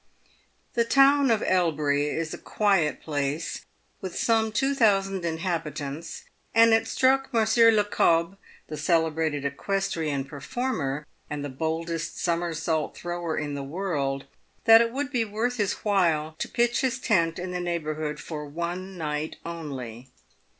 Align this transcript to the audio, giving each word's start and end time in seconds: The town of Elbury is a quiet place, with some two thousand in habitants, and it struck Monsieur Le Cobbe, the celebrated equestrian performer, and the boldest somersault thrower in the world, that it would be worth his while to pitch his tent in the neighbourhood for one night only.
The 0.73 0.83
town 0.83 1.29
of 1.29 1.43
Elbury 1.45 2.07
is 2.07 2.33
a 2.33 2.39
quiet 2.39 3.01
place, 3.03 3.63
with 4.01 4.15
some 4.17 4.51
two 4.51 4.73
thousand 4.73 5.23
in 5.25 5.37
habitants, 5.37 6.23
and 6.55 6.73
it 6.73 6.87
struck 6.87 7.31
Monsieur 7.31 7.69
Le 7.69 7.83
Cobbe, 7.83 8.35
the 8.67 8.77
celebrated 8.77 9.45
equestrian 9.45 10.25
performer, 10.25 11.05
and 11.29 11.45
the 11.45 11.49
boldest 11.49 12.17
somersault 12.17 12.97
thrower 12.97 13.37
in 13.37 13.53
the 13.53 13.61
world, 13.61 14.25
that 14.65 14.81
it 14.81 14.91
would 14.91 15.11
be 15.11 15.23
worth 15.23 15.57
his 15.57 15.73
while 15.85 16.33
to 16.39 16.49
pitch 16.49 16.81
his 16.81 16.97
tent 16.99 17.37
in 17.37 17.51
the 17.51 17.59
neighbourhood 17.59 18.19
for 18.19 18.47
one 18.47 18.97
night 18.97 19.35
only. 19.45 20.09